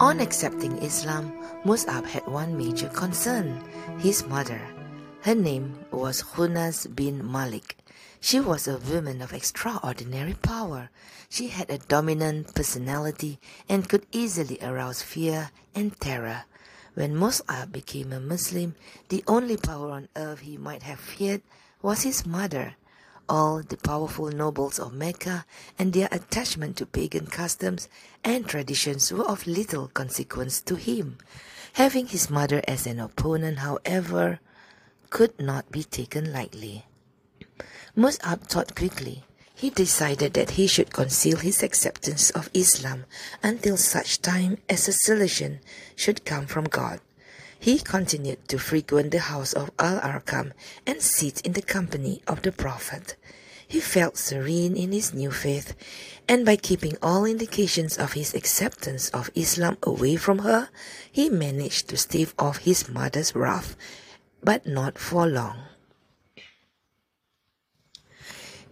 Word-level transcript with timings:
On 0.00 0.18
accepting 0.18 0.78
Islam, 0.80 1.28
Mus'ab 1.62 2.06
had 2.06 2.26
one 2.26 2.56
major 2.56 2.88
concern 2.88 3.60
his 3.98 4.24
mother. 4.24 4.58
Her 5.20 5.34
name 5.34 5.76
was 5.92 6.22
Khunnas 6.22 6.88
bin 6.88 7.20
Malik. 7.20 7.76
She 8.18 8.40
was 8.40 8.66
a 8.66 8.78
woman 8.78 9.20
of 9.20 9.34
extraordinary 9.34 10.32
power. 10.40 10.88
She 11.28 11.48
had 11.48 11.68
a 11.68 11.76
dominant 11.76 12.54
personality 12.54 13.40
and 13.68 13.90
could 13.90 14.06
easily 14.10 14.56
arouse 14.62 15.02
fear 15.02 15.50
and 15.74 15.92
terror. 16.00 16.44
When 16.94 17.14
Mus'ab 17.14 17.70
became 17.70 18.14
a 18.14 18.20
Muslim, 18.20 18.76
the 19.10 19.22
only 19.28 19.58
power 19.58 19.90
on 19.90 20.08
earth 20.16 20.40
he 20.40 20.56
might 20.56 20.82
have 20.82 20.98
feared 20.98 21.42
was 21.82 22.08
his 22.08 22.24
mother. 22.24 22.72
All 23.30 23.62
the 23.62 23.76
powerful 23.76 24.26
nobles 24.26 24.80
of 24.80 24.92
Mecca 24.92 25.46
and 25.78 25.92
their 25.92 26.08
attachment 26.10 26.76
to 26.78 26.84
pagan 26.84 27.28
customs 27.28 27.88
and 28.24 28.44
traditions 28.44 29.12
were 29.12 29.22
of 29.22 29.46
little 29.46 29.86
consequence 29.86 30.60
to 30.62 30.74
him. 30.74 31.16
Having 31.74 32.08
his 32.08 32.28
mother 32.28 32.60
as 32.66 32.88
an 32.88 32.98
opponent, 32.98 33.60
however, 33.60 34.40
could 35.10 35.38
not 35.38 35.70
be 35.70 35.84
taken 35.84 36.32
lightly. 36.32 36.86
Mus'ab 37.94 38.48
thought 38.48 38.74
quickly. 38.74 39.22
He 39.54 39.70
decided 39.70 40.34
that 40.34 40.58
he 40.58 40.66
should 40.66 40.92
conceal 40.92 41.36
his 41.36 41.62
acceptance 41.62 42.30
of 42.30 42.50
Islam 42.52 43.04
until 43.44 43.76
such 43.76 44.22
time 44.22 44.58
as 44.68 44.88
a 44.88 44.92
solution 44.92 45.60
should 45.94 46.24
come 46.24 46.48
from 46.48 46.64
God. 46.64 46.98
He 47.60 47.78
continued 47.78 48.48
to 48.48 48.58
frequent 48.58 49.10
the 49.10 49.18
house 49.20 49.52
of 49.52 49.70
Al 49.78 50.00
Arqam 50.00 50.52
and 50.86 51.02
sit 51.02 51.42
in 51.42 51.52
the 51.52 51.60
company 51.60 52.22
of 52.26 52.40
the 52.40 52.52
Prophet. 52.52 53.16
He 53.68 53.80
felt 53.80 54.16
serene 54.16 54.78
in 54.78 54.92
his 54.92 55.12
new 55.12 55.30
faith, 55.30 55.74
and 56.26 56.46
by 56.46 56.56
keeping 56.56 56.96
all 57.02 57.26
indications 57.26 57.98
of 57.98 58.14
his 58.14 58.32
acceptance 58.32 59.10
of 59.10 59.30
Islam 59.34 59.76
away 59.82 60.16
from 60.16 60.38
her, 60.38 60.70
he 61.12 61.28
managed 61.28 61.88
to 61.88 61.98
stave 61.98 62.34
off 62.38 62.64
his 62.64 62.88
mother's 62.88 63.34
wrath, 63.34 63.76
but 64.42 64.64
not 64.66 64.98
for 64.98 65.28
long. 65.28 65.58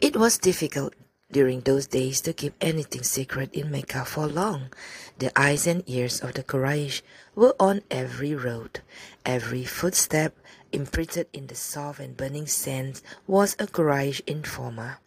It 0.00 0.16
was 0.16 0.38
difficult 0.38 0.94
during 1.30 1.60
those 1.60 1.86
days 1.86 2.22
to 2.22 2.32
keep 2.32 2.54
anything 2.60 3.02
secret 3.02 3.52
in 3.52 3.70
Mecca 3.70 4.04
for 4.04 4.26
long. 4.26 4.72
The 5.18 5.30
eyes 5.38 5.66
and 5.66 5.82
ears 5.86 6.20
of 6.20 6.32
the 6.32 6.42
Quraysh 6.42 7.02
were 7.34 7.54
on 7.60 7.82
every 7.90 8.34
road. 8.34 8.80
Every 9.26 9.64
footstep 9.64 10.34
imprinted 10.72 11.26
in 11.32 11.46
the 11.46 11.54
soft 11.54 12.00
and 12.00 12.16
burning 12.16 12.46
sands 12.46 13.02
was 13.26 13.54
a 13.58 13.66
Quraysh 13.66 14.22
informer. 14.26 15.00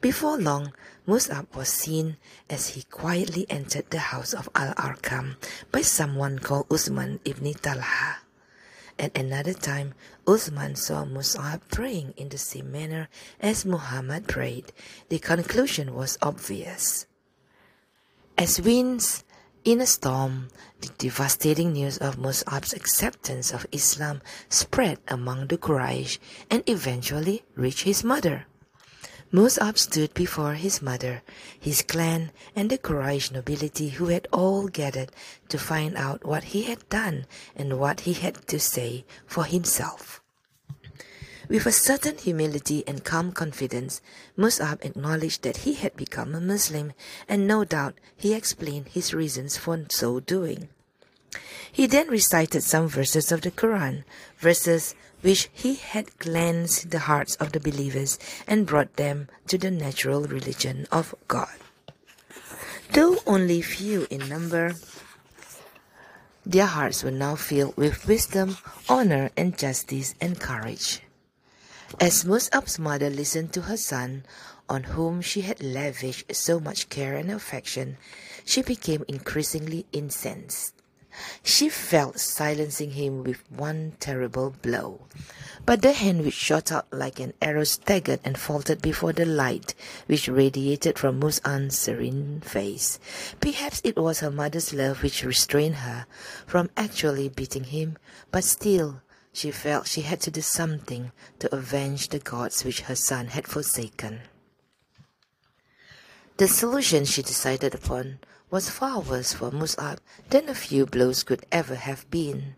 Before 0.00 0.38
long, 0.38 0.72
Mus'ab 1.06 1.46
was 1.56 1.68
seen 1.68 2.16
as 2.48 2.68
he 2.68 2.82
quietly 2.84 3.46
entered 3.50 3.90
the 3.90 4.14
house 4.14 4.34
of 4.34 4.48
Al-Arqam 4.54 5.34
by 5.72 5.80
someone 5.80 6.38
called 6.38 6.70
Usman 6.70 7.18
ibn 7.24 7.54
Talha. 7.54 8.25
At 8.98 9.16
another 9.16 9.52
time, 9.52 9.92
Uthman 10.26 10.76
saw 10.76 11.04
Mus'ab 11.04 11.60
praying 11.70 12.14
in 12.16 12.30
the 12.30 12.38
same 12.38 12.72
manner 12.72 13.08
as 13.40 13.66
Muhammad 13.66 14.26
prayed. 14.26 14.72
The 15.10 15.18
conclusion 15.18 15.94
was 15.94 16.16
obvious. 16.22 17.06
As 18.38 18.60
winds 18.60 19.22
in 19.64 19.80
a 19.80 19.86
storm, 19.86 20.48
the 20.80 20.88
devastating 20.96 21.72
news 21.72 21.98
of 21.98 22.16
Mus'ab's 22.16 22.72
acceptance 22.72 23.52
of 23.52 23.66
Islam 23.70 24.22
spread 24.48 24.98
among 25.08 25.48
the 25.48 25.58
Quraysh 25.58 26.18
and 26.50 26.62
eventually 26.66 27.42
reached 27.54 27.84
his 27.84 28.02
mother. 28.02 28.46
Mus'ab 29.32 29.76
stood 29.76 30.14
before 30.14 30.54
his 30.54 30.80
mother, 30.80 31.22
his 31.58 31.82
clan, 31.82 32.30
and 32.54 32.70
the 32.70 32.78
Quraysh 32.78 33.32
nobility 33.32 33.88
who 33.88 34.06
had 34.06 34.28
all 34.32 34.68
gathered 34.68 35.10
to 35.48 35.58
find 35.58 35.96
out 35.96 36.24
what 36.24 36.54
he 36.54 36.62
had 36.62 36.88
done 36.88 37.26
and 37.56 37.78
what 37.78 38.00
he 38.00 38.12
had 38.12 38.46
to 38.46 38.60
say 38.60 39.04
for 39.26 39.44
himself. 39.44 40.20
With 41.48 41.66
a 41.66 41.72
certain 41.72 42.18
humility 42.18 42.82
and 42.86 43.04
calm 43.04 43.32
confidence, 43.32 44.00
Mus'ab 44.36 44.84
acknowledged 44.84 45.42
that 45.42 45.58
he 45.58 45.74
had 45.74 45.96
become 45.96 46.34
a 46.34 46.40
Muslim, 46.40 46.92
and 47.28 47.46
no 47.46 47.64
doubt 47.64 47.98
he 48.16 48.32
explained 48.32 48.88
his 48.88 49.12
reasons 49.12 49.56
for 49.56 49.84
so 49.88 50.20
doing. 50.20 50.68
He 51.72 51.86
then 51.86 52.08
recited 52.08 52.62
some 52.62 52.88
verses 52.88 53.32
of 53.32 53.42
the 53.42 53.50
Quran, 53.50 54.04
verses 54.38 54.94
which 55.22 55.48
he 55.52 55.74
had 55.74 56.18
cleansed 56.18 56.90
the 56.90 57.00
hearts 57.00 57.34
of 57.36 57.52
the 57.52 57.60
believers 57.60 58.18
and 58.46 58.66
brought 58.66 58.96
them 58.96 59.28
to 59.48 59.58
the 59.58 59.70
natural 59.70 60.22
religion 60.22 60.86
of 60.92 61.14
God. 61.26 61.56
Though 62.92 63.18
only 63.26 63.62
few 63.62 64.06
in 64.10 64.28
number, 64.28 64.74
their 66.44 66.66
hearts 66.66 67.02
were 67.02 67.10
now 67.10 67.34
filled 67.34 67.76
with 67.76 68.06
wisdom, 68.06 68.56
honor, 68.88 69.30
and 69.36 69.58
justice 69.58 70.14
and 70.20 70.38
courage. 70.38 71.02
As 72.00 72.24
Mus'ab's 72.24 72.78
mother 72.78 73.10
listened 73.10 73.52
to 73.54 73.62
her 73.62 73.76
son, 73.76 74.24
on 74.68 74.84
whom 74.94 75.20
she 75.20 75.40
had 75.42 75.62
lavished 75.62 76.34
so 76.34 76.60
much 76.60 76.88
care 76.88 77.16
and 77.16 77.30
affection, 77.30 77.96
she 78.44 78.62
became 78.62 79.04
increasingly 79.08 79.86
incensed. 79.92 80.75
She 81.42 81.68
felt 81.68 82.18
silencing 82.18 82.92
him 82.92 83.24
with 83.24 83.40
one 83.50 83.92
terrible 84.00 84.54
blow. 84.62 85.06
But 85.64 85.82
the 85.82 85.92
hand 85.92 86.24
which 86.24 86.34
shot 86.34 86.70
out 86.70 86.86
like 86.92 87.18
an 87.18 87.32
arrow 87.42 87.64
staggered 87.64 88.20
and 88.24 88.38
faltered 88.38 88.82
before 88.82 89.12
the 89.12 89.26
light 89.26 89.74
which 90.06 90.28
radiated 90.28 90.98
from 90.98 91.18
Mus'ab's 91.18 91.78
serene 91.78 92.40
face. 92.40 92.98
Perhaps 93.40 93.80
it 93.82 93.96
was 93.96 94.20
her 94.20 94.30
mother's 94.30 94.72
love 94.72 95.02
which 95.02 95.24
restrained 95.24 95.76
her 95.76 96.06
from 96.46 96.70
actually 96.76 97.28
beating 97.28 97.64
him, 97.64 97.98
but 98.30 98.44
still 98.44 99.02
she 99.32 99.50
felt 99.50 99.86
she 99.86 100.02
had 100.02 100.20
to 100.22 100.30
do 100.30 100.40
something 100.40 101.12
to 101.38 101.54
avenge 101.54 102.08
the 102.08 102.18
gods 102.18 102.64
which 102.64 102.82
her 102.82 102.96
son 102.96 103.26
had 103.28 103.46
forsaken. 103.46 104.20
The 106.38 106.48
solution 106.48 107.04
she 107.04 107.22
decided 107.22 107.74
upon 107.74 108.18
was 108.50 108.70
far 108.70 109.00
worse 109.00 109.32
for 109.32 109.50
Mus'ab 109.50 109.98
than 110.30 110.48
a 110.48 110.54
few 110.54 110.86
blows 110.86 111.22
could 111.24 111.44
ever 111.50 111.74
have 111.74 112.08
been. 112.10 112.54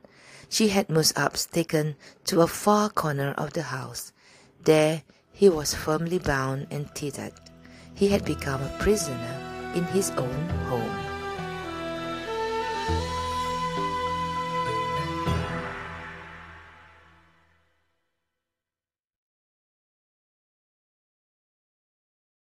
She 0.48 0.68
had 0.68 0.88
Mus'ab 0.88 1.34
taken 1.50 1.96
to 2.24 2.42
a 2.42 2.46
far 2.46 2.90
corner 2.90 3.32
of 3.32 3.52
the 3.52 3.62
house. 3.62 4.12
There 4.64 5.02
he 5.32 5.48
was 5.48 5.74
firmly 5.74 6.18
bound 6.18 6.66
and 6.70 6.94
tethered. 6.94 7.34
He 7.94 8.08
had 8.08 8.24
become 8.24 8.62
a 8.62 8.76
prisoner 8.78 9.72
in 9.74 9.84
his 9.84 10.10
own 10.10 10.48
home. 10.68 11.07